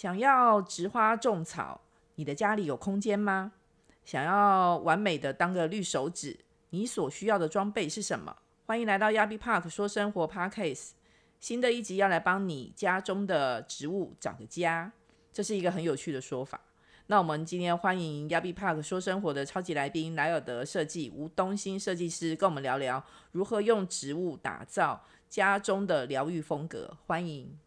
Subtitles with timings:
[0.00, 1.82] 想要植花种草，
[2.14, 3.52] 你的家里有空间吗？
[4.02, 8.34] 想要完美的当个绿手指，你所需要的装备是什么？
[8.64, 10.92] 欢迎来到亚比 Park 说生活 Parkcase，
[11.38, 14.90] 新的一集要来帮你家中的植物找个家，
[15.34, 16.58] 这是一个很有趣的说法。
[17.08, 26.96] 那我们今天欢迎亚比 Park 说生活的超级来宾莱尔德设计吴东兴设计师，跟我们聊聊如何用植物打造家中的疗愈风格。
[27.06, 27.58] 欢迎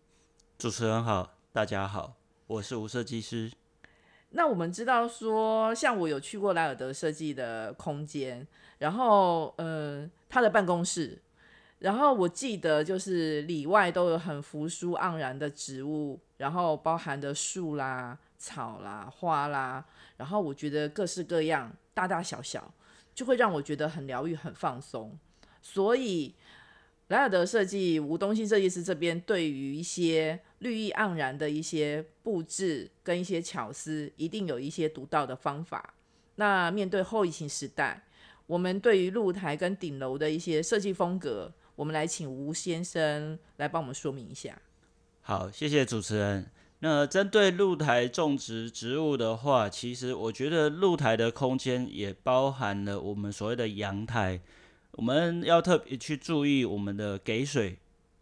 [0.57, 2.15] 主持人好，大家好，
[2.54, 3.51] 我是吴设计师。
[4.29, 8.45] 那我们知道说，像我有去过莱尔德设计的空间，
[8.78, 11.19] 然后呃，他的办公室，
[11.79, 19.83] 然后我记得就是里外都有很扶疏盎然的植物，然后包含的树啦、草啦、花啦，
[20.17, 22.71] 然后我觉得各式各样，大大小小，
[23.15, 25.17] 就会让我觉得很疗愈、很放松。
[25.59, 26.36] 所以
[27.13, 35.94] 莱尔德设计吴东兴设计师这边对于一些绿意盎然的一些布置跟一些巧思，一定有一些独到的方法。
[36.38, 38.03] 那面对后疫情时代，
[38.47, 44.59] 我们对于露台跟顶楼的一些设计风格，我们来请吴先生来帮我们说明一下。
[45.22, 46.50] 好，谢谢主持人。
[46.80, 54.42] 那针对露台种植植物的话，其实我觉得露台的空间也包含了我们所谓的阳台，
[54.94, 57.77] 我们要特别去注意我们的给水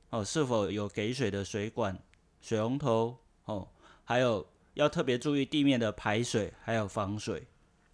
[0.09, 1.97] 哦，是否有给水的水管。
[2.41, 3.67] 水龙头哦，
[4.03, 7.47] 还有要特别注意地面的排水，还有防水，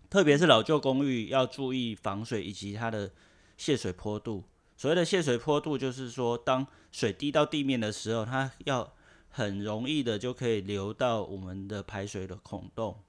[0.10, 3.12] 特别是老旧公寓要注意防水以及它的
[3.58, 4.44] 泄水坡度。
[4.78, 8.94] 所谓的泄水坡度，就是说当水滴到地面的时候，它要
[9.30, 13.00] 很容易的就可以流到我们的排水的孔洞。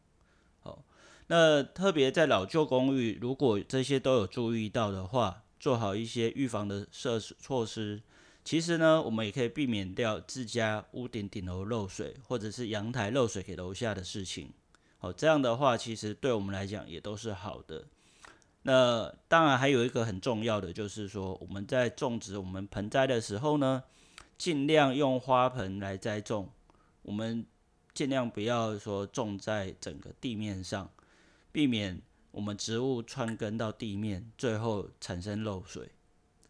[0.62, 0.78] 哦，
[1.26, 8.02] 那特别在老旧公寓，如果这些都有注意到的话，做好一些预防的设施措施。
[8.44, 14.52] 其实呢，我们也可以避免掉自家屋顶顶楼漏水，或者是阳台漏水给楼下的事情。
[14.98, 17.84] 好，这样的话，其实对我们来讲也都是好的。
[18.62, 23.82] 那当然还有一个很重要的，就是说我们在种植我们盆栽的时候呢，
[24.36, 26.50] 尽量用花盆来栽种。
[27.02, 27.46] 我们
[27.94, 30.90] 尽量不要说种在整个地面上，
[31.52, 35.90] 避免我们植物串根到地面，最后产生漏水。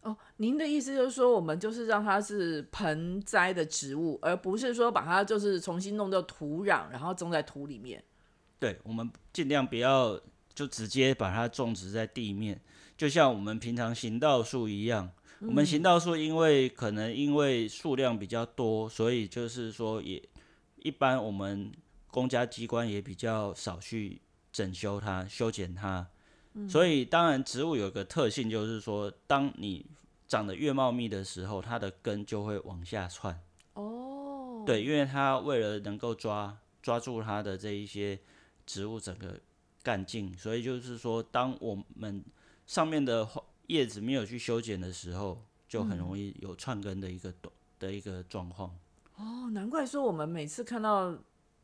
[0.03, 8.03] 哦，您的意思就是说，我们就是让它是盆栽的植物，而不是说把它就是重新弄到土壤，然后种在土里面。
[8.59, 10.19] 对，我们尽量不要
[10.55, 12.61] 就直接把它种植在地面，
[12.97, 15.11] 就像我们平常行道树一样。
[15.41, 20.21] 我们行道树因为可能因为数量比较多，所以就是说也
[20.77, 21.71] 一般我们
[22.09, 24.21] 公家机关也比较少去
[24.53, 26.09] 整修它、修剪它。
[26.69, 29.87] 所以，当然，植物有个特性，就是说，当你
[30.27, 33.41] 长得越茂密的时候，它的根就会往下窜。
[33.75, 38.19] 哦，对，因为它为了能够抓抓住它的这一些
[38.67, 39.39] 植物整个
[39.85, 42.25] 干劲，所以就是说，当我们
[42.67, 43.29] 上面的
[43.69, 47.33] 叶子没有去修剪的时候，就很容易有串根的一个
[47.79, 48.77] 的一个状况。
[49.15, 51.17] 哦，难怪说我们每次看到。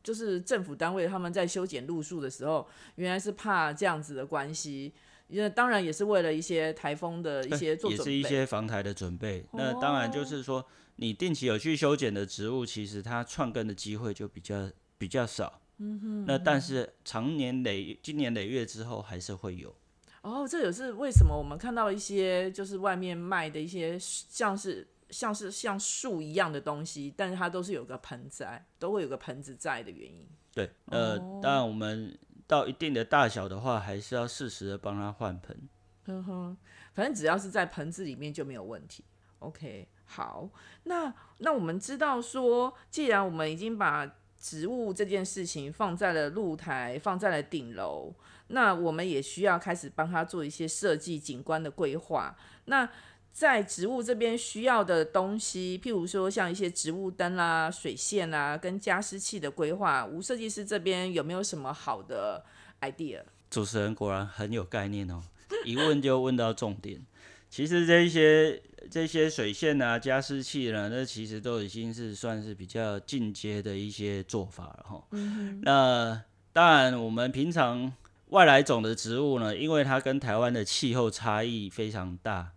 [0.05, 4.93] 就是政府单位他们在修剪路树的时候，原来是怕这样子的关系，
[5.27, 9.43] 因为当然也是为了一些台风的一些做也是一些防台的准备。
[9.53, 10.63] 那当然就是说，
[10.97, 15.59] 你定期有去修剪的植物，其实它串根的机会就比较比较少。
[15.79, 16.25] 嗯哼。
[16.27, 19.75] 那但是常年累今年累月之后，还是会有。
[20.21, 24.87] 哦，这也是为什么我们看到一些就是外面卖的一些像是。
[25.09, 30.27] 像是像树一样的东西，但是它都是有个盆栽，都会有个盆子在的原因。
[30.53, 32.17] 对，呃，当然我们
[32.47, 35.69] 到一定的大小的话，还是要适时的帮它换盆。
[36.05, 36.57] 哼哼，
[36.93, 39.03] 反正只要是在盆子里面就没有问题。
[39.39, 40.49] OK，好，
[40.83, 48.13] 那那我们知道说，既然我们已经把植物这件事情放在了露台，放在了顶楼，
[48.47, 52.35] 那我们也需要开始帮它做一些设计景观的规划。
[52.65, 52.87] 那
[53.35, 62.45] 在植物这边需要的东西，譬如说像一些植物灯啦、水线啦，跟加湿器的规划，吴设计师这边有没有什么好的
[62.79, 63.19] idea？
[63.49, 65.21] 主持人果然很有概念哦，
[65.65, 67.05] 一问就问到重点。
[67.49, 75.03] 其实这些这些水线啊、加湿器呢，那其实都已经是算是比较进阶的一些做法了哈。
[75.11, 76.23] 嗯那
[76.53, 77.91] 当然，我们平常
[78.29, 82.53] 外来种的植物呢，因为它跟台湾的气候差异非常大。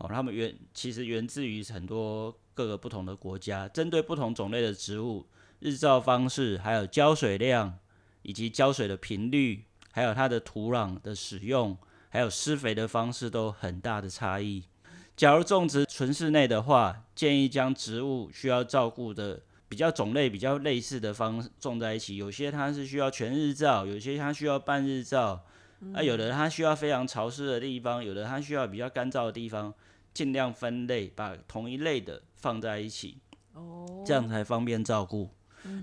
[0.00, 5.26] 哦，他们源其实源自于很多各个不同的国家，针对不同种类的植物，
[5.60, 7.78] 日照方式、还有浇水量，
[8.22, 11.76] 以及浇水的频率，还有它的土壤的使用，
[12.08, 14.64] 还有施肥的方式都很大的差异。
[15.14, 25.44] 假如种植纯室内的话，建议将植物需要照顾的比较种类比较类似的方种在一起，有些它是需要全日照，有些它需要半日照，
[25.94, 29.72] 啊，有的它需要非常潮湿的地方，有的它需要比较干燥的地方，
[30.12, 33.18] 尽量分类，把同一类的放在一起，
[33.54, 35.30] 哦，这样才方便照顾。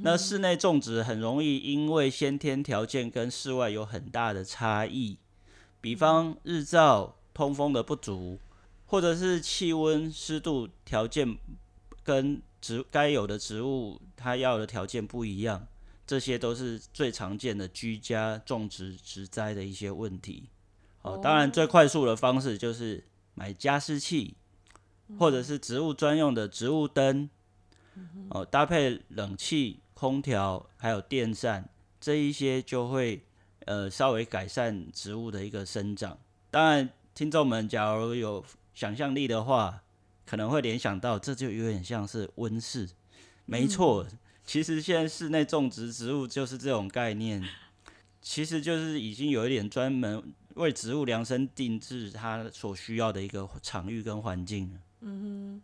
[0.01, 5.19] 那室内种植很容易因为先天条件跟室外有很大的差异，
[5.79, 8.39] 比方日照、通风的不足，
[8.87, 11.37] 或者是气温、湿度条件
[12.03, 15.67] 跟植该有的植物它要的条件不一样，
[16.07, 20.49] 这些都是最常见的居家种植植栽的一些问题。
[21.01, 23.03] 哦，当然最快速的方式就是
[23.35, 24.35] 买加湿器，
[25.19, 27.29] 或者是植物专用的植物灯。
[28.29, 31.67] 哦，搭配冷气、空调还有电扇，
[31.99, 33.23] 这一些就会
[33.65, 36.17] 呃稍微改善植物的一个生长。
[36.51, 38.45] 当然，听众们假如有
[38.75, 39.81] 想象力的话，
[40.27, 42.89] 可能会联想到这就有点像是温室。
[43.45, 44.05] 没错，
[44.47, 47.43] 其实现在室内种植植物就是这种概念，
[48.21, 50.23] 其实就是已经有一点专门
[50.55, 54.79] 为植物量身定制它所需要的一个场域跟环境。
[55.01, 55.61] 嗯哼。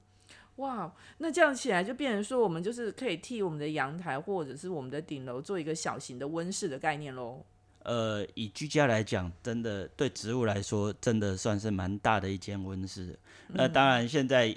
[0.57, 7.43] 哇，那这样起来就变成说，我们就是可以替我们的阳台或者是我们的顶楼做一个小型的温室的概念喽。
[7.79, 13.17] 呃，以居家来讲，真的对植物来说，真的算是蛮大的一间温室。
[13.47, 14.55] 那当然，现在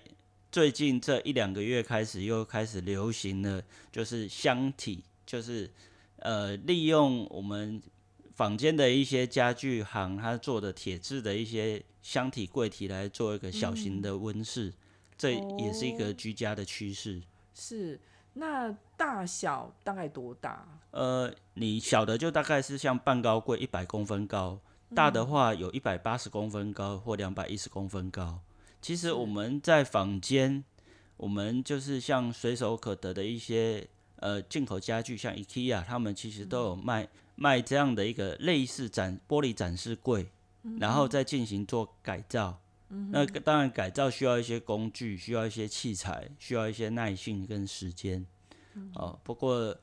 [0.57, 3.63] 最近这一两个月开始又开始流行了，
[3.93, 5.71] 就是箱体，就是
[6.21, 7.79] 呃，利用我们
[8.35, 14.73] 坊间的一些家具行它做的铁质的一些箱体柜体来做一个小型的温室。
[15.19, 17.21] 这也是一个居家的趋势。
[17.53, 18.01] 是，
[18.33, 20.67] 那大小大概多大？
[20.93, 24.59] 呃，你小的就大概是像半高柜一百公分高，
[24.95, 28.41] 大的话有一百八十公分高或两百一十公分高。
[28.87, 30.63] 其实我们在坊间，
[31.17, 33.85] 我们就是像随手可得的一些
[34.21, 40.29] 呃进口家具，像 IKEA，他们其实都有卖卖这样的一个类似展玻璃展示柜，
[40.79, 42.61] 然后再进行做改造。
[43.11, 48.25] 那当然，改造需要一些工具，需要一些器材，需要一些耐性跟时间。
[48.95, 49.77] 哦，不过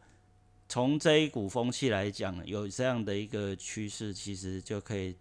[0.70, 5.14] 从这一股风气来讲，有这样的一个趋势，其实就可以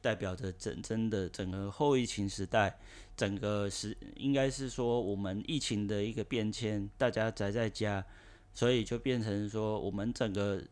[0.00, 2.78] 代表着整真的整个后疫情时代，
[3.16, 8.04] 整个是应该是说我们疫情的一个变迁，大家宅在家，
[8.52, 10.62] 所以就变成说我们整个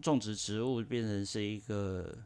[0.00, 2.18] 种植植物变成是一个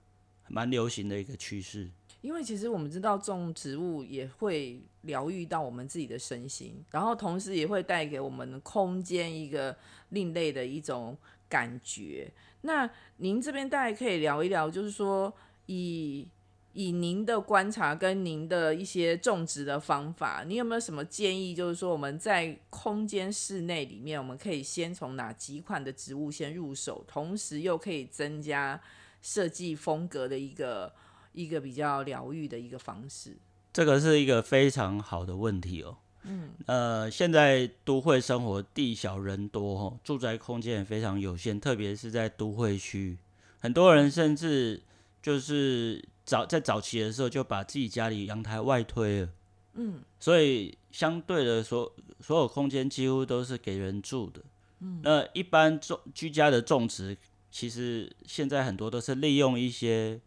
[0.48, 1.88] 蛮流行的一个趋势。
[2.22, 9.76] 因为其实我们知道种植物也会疗愈到我们自己的身心，然后同时也会带给我们空间一个
[10.08, 11.16] 另类的一种
[11.48, 12.28] 感觉。
[12.62, 15.32] 那您这边大概可以聊一聊，就是说
[15.66, 16.26] 以
[16.72, 21.54] 以您的观察跟您的一些种植的方法，你有没有什么建议？
[21.54, 28.80] 就是说我们在空间室内里面，我们可以先从哪几款的植物先入手，同时又可以增加
[29.22, 30.92] 设计风格的一个。
[31.36, 33.36] 一个比较疗愈的一个方式，
[33.70, 35.98] 这个是一个非常好的问题哦。
[36.22, 43.18] 嗯，呃，现在都会生活地小人多，哦，住宅空间也非常有限，特别是在都会区，
[43.60, 44.82] 很多人甚至
[45.26, 49.28] 就是早在早期的时候就把自己家里阳台外推了。
[49.74, 54.40] 嗯，所以相对的，所所有空间几乎都是给人住的。
[54.78, 57.16] 嗯，那一般种居家的种植，
[57.50, 60.20] 其实现在很多都是利用一些。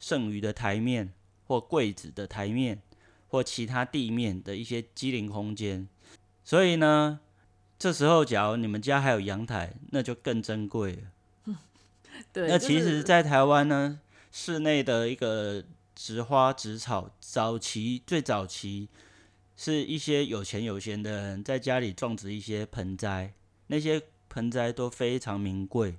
[0.00, 1.14] 剩余的台面
[1.46, 2.82] 或柜子的台面
[3.28, 5.88] 或其他地面的一些机灵空间，
[6.44, 7.20] 所以呢，
[7.78, 11.56] 这时候假如你们家还有阳台，那就更珍贵了。
[12.34, 13.98] 对，那其实，在台湾呢，
[14.36, 15.62] 室内的一个
[15.94, 18.88] 植花植草，早期最早期
[19.56, 23.32] 是一些有钱有闲的人在家里种植一些盆栽，
[23.68, 25.94] 那些盆栽都非常名贵。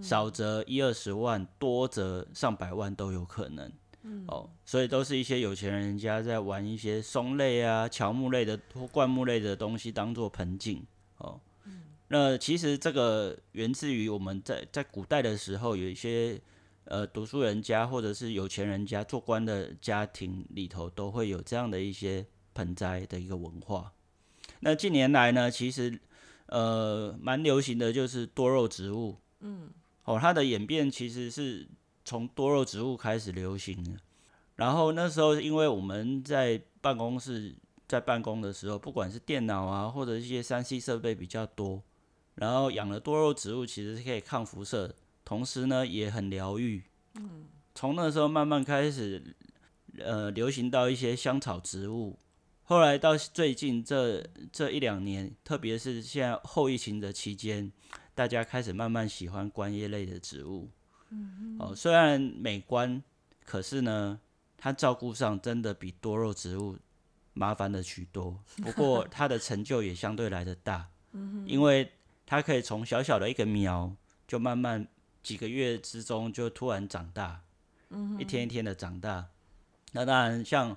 [0.00, 3.72] 少则一二十万，多则上百万都有可能。
[4.28, 10.80] 哦，所以都是一些有钱人家在玩一些松类啊、乔木类的或灌木类的东西当做盆景。
[11.18, 11.40] 哦，
[12.06, 16.40] 那其实这个源自于我们在在古代的时候，有一些
[16.84, 23.92] 呃读书人家或者是有钱人家做官的家庭里头，都会有这样的一些盆栽的一个文化。
[24.60, 25.98] 那近年来呢，其实
[26.46, 29.16] 呃蛮流行的就是多肉植物。
[29.40, 29.70] 嗯。
[30.04, 31.66] 哦，它的演变其实是
[32.04, 33.98] 从多肉植物开始流行的。
[34.56, 37.56] 然后那时候，因为我们在办公室
[37.88, 41.82] 在办公的时候，不管是电脑啊，或者一些三 C 设备比较多，
[42.34, 46.82] 然后养了多肉植物，其实是可以抗辐射，同时呢也很疗愈。
[47.14, 47.46] 嗯。
[47.74, 49.34] 从那时候慢慢开始，
[49.98, 52.16] 呃，流行到一些香草植物，
[52.62, 57.72] 后来到最近这这一两年，特别是现在后疫情的期间，
[58.14, 60.70] 大家开始慢慢喜欢观叶类的植物。
[61.10, 63.02] 嗯哦，虽然美观，
[63.44, 64.20] 可是呢，
[64.56, 66.78] 它照顾上真的比多肉植物
[67.32, 68.38] 麻烦了许多。
[68.62, 70.88] 不过它的成就也相对来的大。
[71.12, 71.90] 嗯因为
[72.24, 73.94] 它可以从小小的一个苗，
[74.26, 74.86] 就慢慢
[75.24, 77.40] 几个月之中就突然长大。
[77.90, 79.26] 嗯一天一天的长大。
[79.90, 80.76] 那当然，像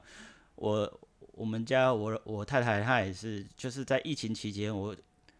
[0.55, 0.99] 我。
[1.33, 4.95] 我们家我我太太她也是，就是在疫情期间，我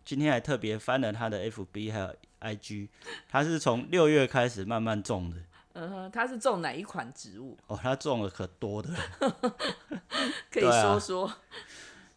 [0.06, 2.88] 今天还特别翻了她的 FB 还有 IG，
[3.28, 5.38] 她是从六月开始慢慢种的。
[5.74, 7.58] 嗯哼，她是种哪一款植物？
[7.66, 8.90] 哦，她种了可多的，
[10.54, 11.34] 可以说说。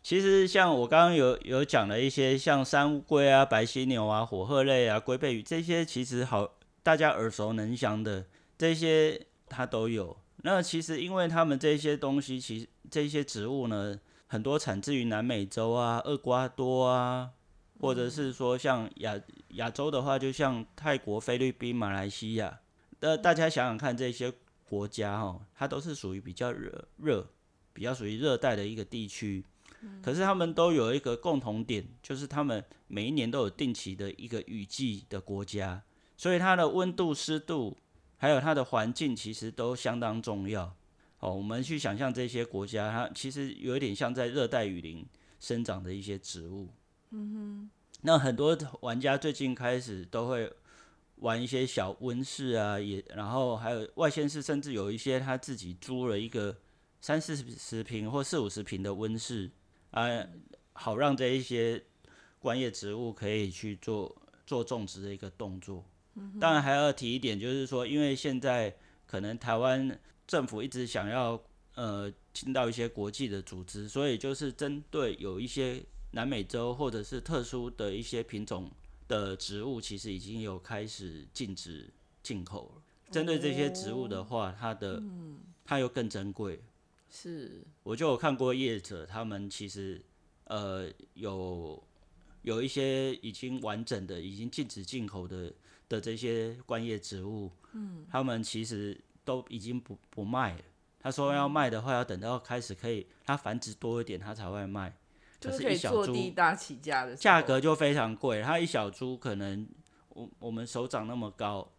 [0.03, 8.27] 其实像我刚刚有有讲了一些，像山乌龟啊、白犀牛啊、火鹤类啊、龟背鱼这些，其实好大家耳熟能详的
[8.59, 10.17] 这些，它都有。
[10.43, 12.69] 那其实因为他们这些东西，其实。
[12.91, 17.31] 这些植物呢，很多产自于南美洲啊，厄瓜多啊，
[17.79, 19.15] 或者是说像亚
[19.51, 22.59] 亚洲的话，就像泰国、菲律宾、马来西亚。
[22.99, 24.33] 那大家想想看，这些
[24.69, 27.25] 国家哦，它都是属于比较热热，
[27.73, 29.45] 比较属于热带的一个地区。
[30.03, 35.81] 可是他们都有一个共同点，就是他们每一年都有定期的一个雨季的国家，
[36.21, 37.79] 所以它的温度、湿度
[38.19, 40.77] 还有它的环境，其实都相当重要。
[41.21, 45.03] 哦，我们去想象这些国家，它其实有一点像在热带雨林
[45.39, 46.69] 生长的一些植物。
[47.09, 47.71] 嗯哼。
[48.03, 50.53] 那很多玩家最近开始都会
[51.17, 56.55] 玩一些小温室啊，也然后还有外县市，甚至有一些他自己租了一个
[57.01, 59.51] 三四十平或四五十平的温室
[59.93, 60.07] 啊，
[60.75, 61.83] 好让这一些
[62.39, 64.15] 观叶植物可以去做
[64.47, 65.83] 做种植的一个动作。
[66.41, 68.77] 当然还要提一点，就是说，因为现在
[69.07, 69.99] 可能台湾。
[70.31, 71.43] 政府一直想要
[71.75, 78.71] 呃进到一些国际的组织，所以就是针对有一些南美洲或者是特殊的一些品种
[79.09, 82.83] 的植物，其实已经有开始禁止进口了。
[83.11, 85.03] 针对这些植物的话，它的
[85.65, 86.63] 它又更珍贵。
[87.09, 90.01] 是，我就有看过业者，他们其实
[90.45, 91.83] 呃有
[92.43, 95.53] 有一些已经完整的、已经禁止进口的
[95.91, 98.99] 的这些观叶植物，嗯，他们其实。
[99.23, 100.63] 都已经不不卖了。
[100.99, 104.93] 他说要卖的话，要等到开始可以它繁殖多一点，它才会卖。
[105.39, 108.43] 就是一小株地大起价的，价格就非常贵。
[108.43, 109.69] 它一小株可能
[110.09, 111.71] 我我们手掌那么高，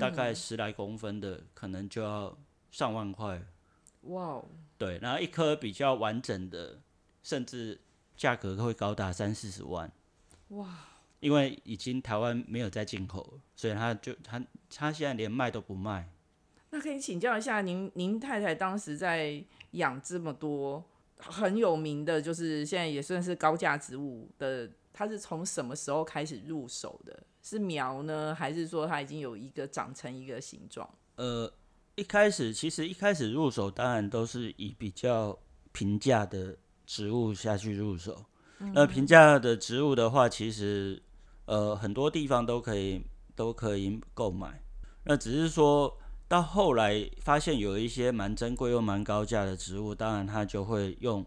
[0.00, 2.36] 大概十来公分的，可能就要
[2.70, 3.40] 上万块。
[4.00, 4.48] 哇哦！
[4.78, 6.80] 对，然后一颗比较完整的，
[7.22, 7.80] 甚至
[8.16, 9.92] 价格会高达三四十万。
[10.48, 10.66] 哇！
[11.20, 16.10] 因为已经台湾没有在进口，所以他就他他现在连卖都不卖。
[16.70, 19.42] 那可以请教一下您，您太太当时在
[19.72, 20.84] 养这么多
[21.16, 27.22] 很有名的，就是现在也算是高价植物的，它是从什么时候开始入手的？
[27.42, 30.88] 是苗呢，还是说它已经有一个长成一个形状？
[31.14, 31.50] 呃，
[31.94, 35.38] 一开始其实一开始入手当然都是以比较
[35.72, 38.24] 平价的植物下去入手。
[38.58, 41.00] 那平价的植物的话，其实
[41.46, 43.02] 呃很多地方都可以
[43.34, 44.62] 都可以购买。
[45.04, 45.98] 那只是说。
[46.28, 51.24] 到后来发现有一些蛮珍贵又蛮高价的植物，当然他就会用，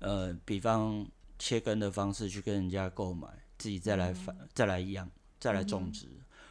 [0.00, 1.06] 呃，比方
[1.38, 6.08] 切根的方式去跟人家购买，自己再来繁再来养再来种植，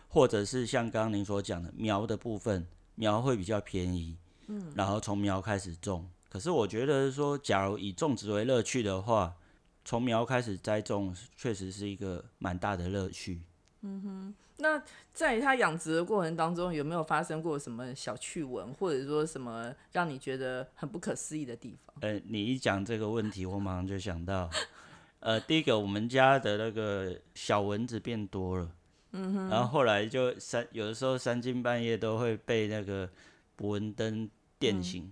[0.08, 2.66] 或者是像刚刚您所讲的苗的部分，
[2.96, 4.16] 苗会比较便宜，
[4.48, 6.10] 嗯，然后从苗开始种。
[6.30, 9.36] 可是我觉得说，假如以种植为乐趣的话，
[9.84, 13.42] 从苗开始栽种，确实是一个蛮大的乐趣。
[13.82, 14.36] 嗯哼。
[14.58, 14.80] 那
[15.12, 21.96] 在它养殖的过程当中，有没有发生过什么小趣闻，或者说什么让你觉得很不可思议的地方？
[22.02, 24.48] 呃，你一讲这个问题，我马上就想到，
[25.20, 28.70] 呃，第一个，我们家的那个小蚊子变多了，
[29.14, 33.10] 嗯哼，然后后来就三，有的时候三更半夜都会被那个
[33.56, 35.12] 捕蚊灯电醒，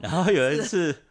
[0.00, 1.02] 然后有一次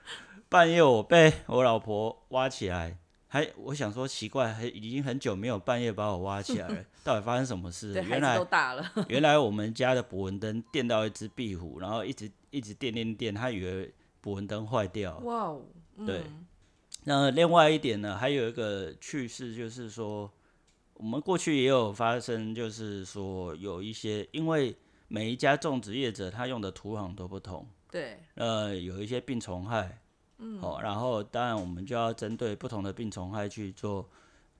[0.53, 2.95] 半夜我被我老婆挖起来。
[3.27, 7.91] 还我想说奇怪，还已经很久没有半夜把我挖起来了， 到底发生什么事？
[7.95, 8.85] 原来都大了。
[9.07, 13.91] 原来我们家的捕蚊灯电到一只壁虎，然后一直一直电电电，他以为
[14.21, 15.17] 捕蚊灯坏掉。
[15.23, 15.61] 哇哦！
[16.05, 16.21] 对。
[17.05, 20.31] 那另外一点呢，还有一个趣事就是说，
[20.93, 24.75] 我们过去也有发生，就是说有一些，因为
[25.07, 27.67] 每一家种植业者他用的土壤都不同。
[27.89, 28.19] 对。
[28.35, 29.97] 呃，有一些病虫害。
[30.37, 34.09] 哦，然后当然我们就要针对不同的病虫害去做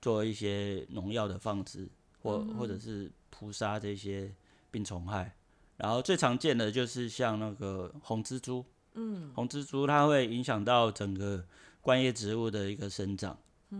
[0.00, 1.88] 做一些农药的放置，
[2.22, 4.32] 或或者是扑杀这些
[4.70, 5.34] 病虫害。
[5.76, 8.64] 然后最常见的就是像那个红蜘蛛，
[8.94, 11.44] 嗯，红蜘蛛它会影响到整个
[11.80, 13.36] 观叶植物的一个生长，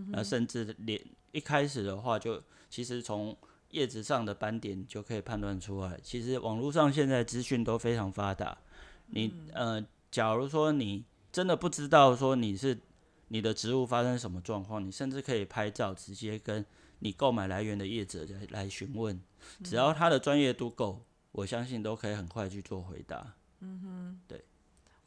[0.09, 3.37] 那甚至连一开始的话，就其实从
[3.71, 5.99] 叶子上的斑点就可以判断出来。
[6.03, 8.59] 其实网络上现在资讯都非常发达，
[9.07, 12.79] 你呃，假如说你真的不知道说你是
[13.27, 16.65] 你的植物发生什么状况，你甚至可以拍照直接跟
[17.01, 19.21] 你购买来源的业者来来询问，
[19.65, 23.35] 只要他的专业度够，我相信都可以很快去做回答。
[23.59, 24.45] 嗯哼，对。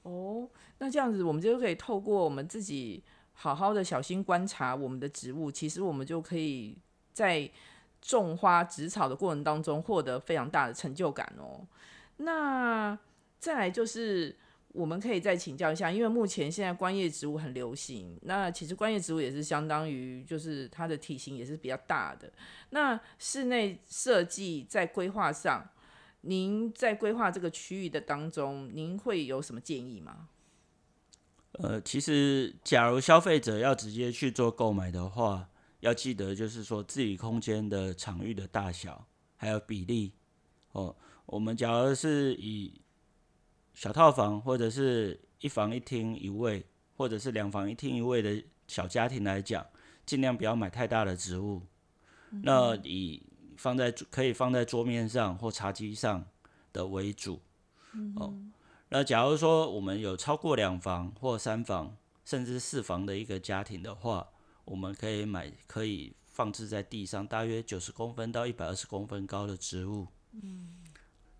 [0.02, 6.78] 哦，那这样子我们就可以透过我们自己好好的小心观察我们的植物，其实我们就可以
[7.14, 7.50] 在
[8.02, 11.66] 种花植草的过程当中获得非常大的成就感哦。
[12.18, 13.00] 那
[13.40, 14.36] 再来就是
[14.78, 22.32] 我们可以再请教一下，因为目前现在观叶植物很流行，那其实观叶植物也是相当于就是它的体型也是比较大的。
[22.70, 25.70] 那室内设计在规划上。
[26.22, 30.28] 您在规划这个区域的当中，您会有什么建议吗？
[31.54, 35.48] 呃，其实，假如消费者要直接去做购买的话，
[35.80, 39.08] 要记得就是说自己空间的场域的大小
[39.38, 40.12] 还有比例
[40.74, 40.94] 哦。
[41.28, 42.82] 我们假如是以
[43.78, 46.66] 小套房或者是一房一厅一卫，
[46.96, 49.64] 或者是两房一厅一卫的小家庭来讲，
[50.04, 51.62] 尽量不要买太大的植物。
[52.42, 53.22] 那以
[53.56, 56.26] 放在可以放在桌面上或茶几上
[56.74, 57.40] 的为主，
[58.16, 58.34] 哦，
[58.90, 64.28] 那假如说我们有超过两房或三房甚至四房的一个家庭的话，
[64.66, 70.08] 我们可以买可以放置在地上大约九十公分到一百二十公分高的植物。
[70.32, 70.78] 嗯，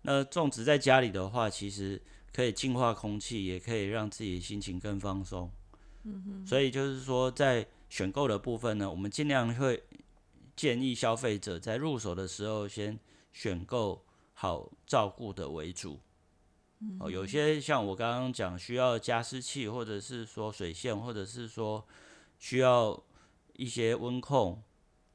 [0.02, 2.00] 那种植在家里的话，其实
[2.32, 5.50] 可以净化空气，也可以让自己心情更放松。
[6.04, 9.82] 嗯哼所以就是说在选购的部分呢，我们尽量会。
[10.58, 12.98] 建议消费者在入手的时候，先
[13.32, 14.04] 选购
[14.34, 16.00] 好照顾的为主。
[16.98, 21.86] 哦，有些像我刚刚讲，需要加湿器，或者是说水线，或者是说
[22.40, 23.00] 需要
[23.52, 24.60] 一些温控，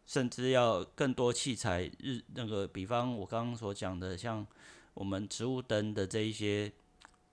[0.05, 1.91] 甚至要更多器材。
[1.99, 4.47] 日那个，比方我刚刚所讲的，像
[4.93, 6.71] 我们植物灯的这一些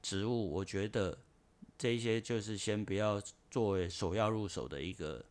[0.02, 1.18] 植物，我觉得
[1.76, 5.24] 这一些就是先不要作为首要入手的一个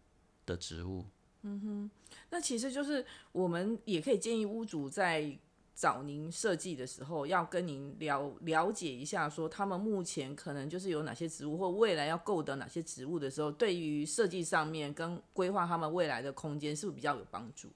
[0.45, 1.05] 的植物。
[1.43, 1.91] 嗯哼。
[2.31, 5.37] 那其实就是我们也可以建议屋主在
[5.75, 17.69] 找您设计的时候，要跟您了了解一下，说他们目前可能就是有哪些植物，或未来要购得哪些植物的时候，对于设计上面跟规划他们未来的空间，是不是比较有帮助？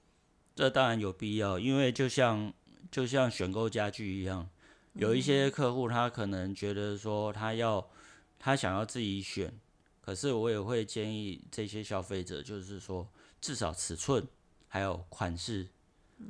[0.56, 2.54] 这当然有必要，因为就像
[2.92, 4.50] 就像选购家具一样，
[4.94, 7.90] 有一些客户他可能觉得说他要
[8.40, 9.54] 他想要自己选，
[10.02, 13.08] 可是我也会建议这些消费者，就是说
[13.40, 14.28] 至少尺寸。
[14.68, 15.68] 还有款式，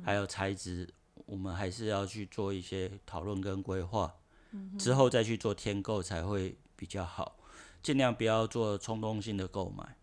[0.02, 0.86] 还有材质，
[1.24, 4.14] 我们还是要去做一些讨论跟规划，
[4.78, 7.38] 之后再去做添购才会比较好，
[7.82, 9.96] 尽量不要做冲动性的购买。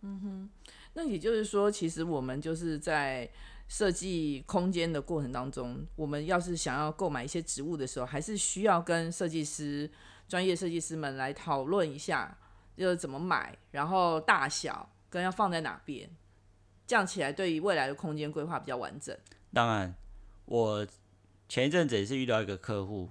[0.00, 0.50] 嗯哼，
[0.94, 3.30] 那也就是说，其实我们就是在
[3.68, 9.90] 设计空间的过程当中，我们要是想要购买一些植物的时候，还是需要跟设计师、
[10.28, 12.38] 专业设计师们来讨论一下，
[12.76, 16.08] 就是怎么买，然后大小跟要放在哪边。
[16.86, 19.16] 这样起来，对于未来的空间规划比较完整。
[19.52, 19.92] 当然，
[20.44, 20.86] 我
[21.48, 23.10] 前一阵子也是遇到一个客户，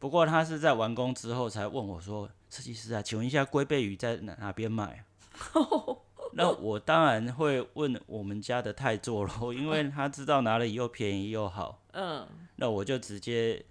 [0.00, 5.04] 不过他是在完工之后才问我说：“设计师啊，请问一下龟背鱼在哪哪边买？”
[6.34, 11.82] 那我当然会问我们家的泰座咯，因为他知道哪里又便宜又好。
[11.92, 12.26] 嗯。
[12.56, 13.64] 那我就直接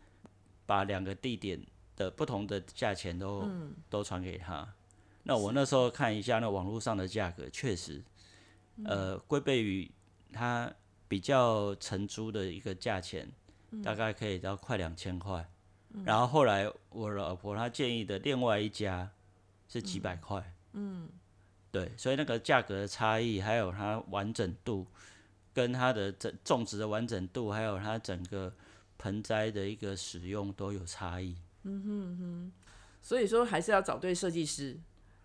[0.65, 1.59] 把两个地点
[1.95, 3.49] 的不同的价钱都
[3.89, 4.67] 都传给他。
[5.23, 8.03] 那我那时候看一下那网络上的价格，确实。
[8.83, 9.89] 呃，龟背鱼
[10.33, 10.71] 它
[11.07, 13.31] 比较成租的一个价钱，
[13.83, 15.49] 大概可以到快两千块。
[16.03, 19.09] 然后后来我老婆她建议的另外一家
[19.67, 20.53] 是几百块。
[20.73, 21.07] 嗯，
[21.75, 24.87] 对，所以那个价格的差异，还有它完整度，
[25.53, 28.53] 跟它的整种植的完整度，还有它整个
[28.97, 31.35] 盆栽的一个使用都有差异。
[31.63, 32.51] 嗯哼哼，
[33.01, 34.79] 所以说还是要找对设计师。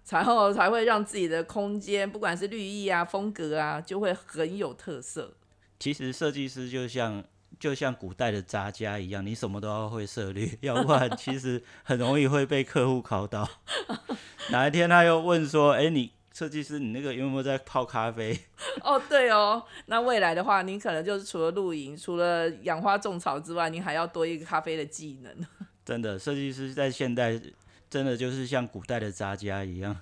[0.09, 5.37] 然后才会让自己的空间，不管是绿意啊、风格啊，就会很有特色。
[5.79, 7.23] 其实设计师就像
[7.61, 13.49] 就像古代的杂家一样，你什么都要会涉猎，要不然其实很容易会被客户考到。
[14.51, 18.35] 哪一天他又问说：“哎，你设计师，你那个有没有在泡咖啡？”
[18.83, 19.63] 哦，对哦。
[19.87, 25.47] 那未来的话，你可能就是除了露营、除了养花种草之外，你还要多一个咖啡的技能。
[25.85, 27.39] 真的，设计师在现代。
[27.91, 29.95] 真的就是像古代的杂家一样，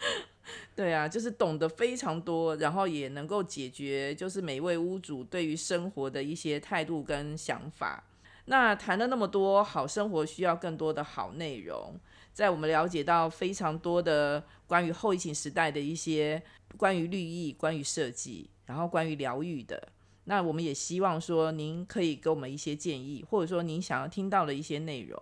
[0.74, 8.02] 对啊，就是懂得非常多，然后也能够解决，就是每位屋主对于生活的一些态度跟想法。
[8.46, 11.94] 那谈了那么多好生活，需要更多的好内容。
[12.32, 16.42] 在我们了解到非常多的关于后疫情时代的一些
[16.76, 19.88] 关于绿意、关于设计，然后关于疗愈的，
[20.24, 25.20] 那我们也希望说您可以给我们一些建议，或者说您想要听到的一些内容。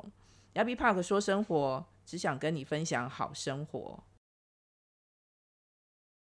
[0.52, 4.02] y a b b y Park 说生活，只想跟你分享好生活。